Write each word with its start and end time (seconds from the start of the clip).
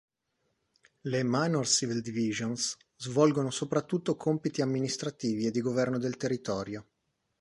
Le 1.11 1.21
"Minor 1.23 1.67
civil 1.67 2.01
divisions" 2.01 2.75
svolgono 2.97 3.51
soprattutto 3.51 4.15
compiti 4.15 4.63
amministrativi 4.63 5.45
e 5.45 5.51
di 5.51 5.61
governo 5.61 5.99
del 5.99 6.17
territorio. 6.17 6.87